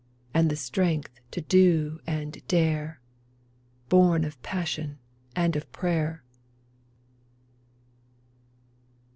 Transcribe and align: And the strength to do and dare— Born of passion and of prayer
And 0.33 0.49
the 0.49 0.55
strength 0.55 1.19
to 1.29 1.41
do 1.41 1.99
and 2.07 2.41
dare— 2.47 2.99
Born 3.89 4.25
of 4.25 4.41
passion 4.41 4.97
and 5.35 5.55
of 5.55 5.71
prayer 5.71 6.23